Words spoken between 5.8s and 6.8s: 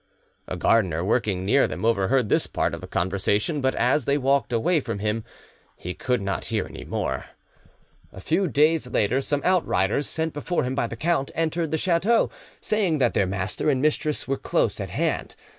could not hear